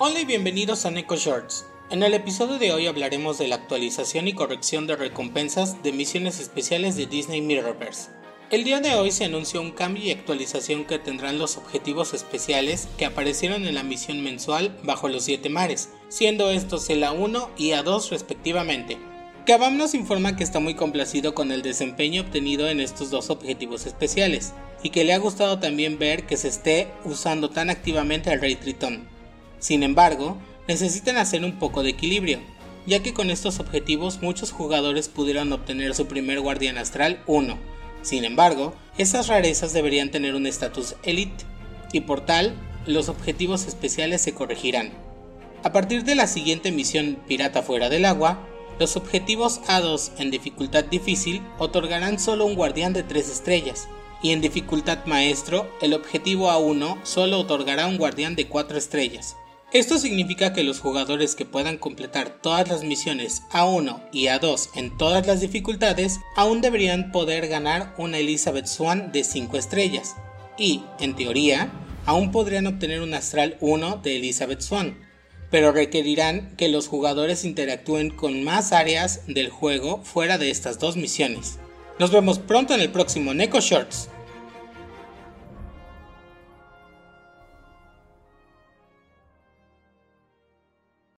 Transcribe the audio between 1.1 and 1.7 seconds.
Shorts.